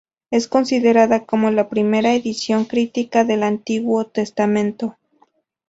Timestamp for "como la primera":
1.27-2.15